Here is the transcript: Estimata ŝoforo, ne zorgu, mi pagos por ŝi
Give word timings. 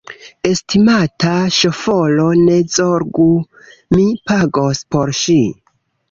Estimata 0.51 1.33
ŝoforo, 1.57 2.25
ne 2.45 2.55
zorgu, 2.75 3.27
mi 3.97 4.07
pagos 4.31 4.81
por 4.97 5.13
ŝi 5.19 5.37